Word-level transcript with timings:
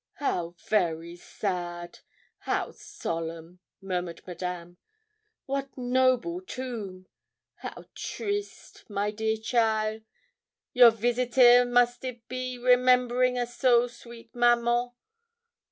'How 0.13 0.55
very 0.67 1.15
sad 1.15 1.99
how 2.39 2.71
solemn!' 2.71 3.59
murmured 3.83 4.23
Madame. 4.25 4.77
'What 5.45 5.77
noble 5.77 6.41
tomb! 6.41 7.05
How 7.57 7.85
triste, 7.93 8.83
my 8.89 9.11
dear 9.11 9.37
cheaile, 9.37 10.01
your 10.73 10.89
visit 10.89 11.37
'ere 11.37 11.65
must 11.65 12.03
it 12.03 12.27
be, 12.27 12.57
remembering 12.57 13.37
a 13.37 13.45
so 13.45 13.85
sweet 13.85 14.33
maman. 14.33 14.89